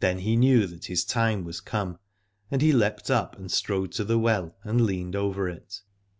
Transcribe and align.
Then 0.00 0.18
he 0.18 0.34
knew 0.34 0.66
that 0.66 0.86
his 0.86 1.04
time 1.04 1.44
was 1.44 1.60
come, 1.60 2.00
and 2.50 2.60
he 2.60 2.72
leapt 2.72 3.12
up 3.12 3.38
and 3.38 3.48
strode 3.48 3.92
to 3.92 4.02
the 4.02 4.18
well 4.18 4.56
and 4.64 4.80
leaned 4.80 5.14
over 5.14 5.48
it. 5.48 5.82